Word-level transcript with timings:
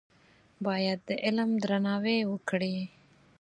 باید 0.65 0.99
د 1.07 1.09
علم 1.23 1.49
درناوی 1.63 2.19
وکړې. 2.31 2.75